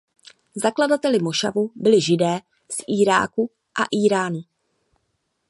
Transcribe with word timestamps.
Zakladateli 0.55 1.19
mošavu 1.19 1.71
byli 1.75 2.01
Židé 2.01 2.39
z 2.71 2.75
Iráku 3.01 3.51
a 3.81 3.83
Íránu. 3.97 4.39